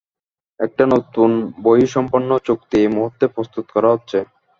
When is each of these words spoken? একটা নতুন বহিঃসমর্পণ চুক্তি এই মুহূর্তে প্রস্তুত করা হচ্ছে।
একটা 0.59 0.83
নতুন 0.93 1.29
বহিঃসমর্পণ 1.63 2.23
চুক্তি 2.47 2.75
এই 2.79 2.89
মুহূর্তে 2.95 3.25
প্রস্তুত 3.35 3.65
করা 3.73 3.89
হচ্ছে। 3.91 4.17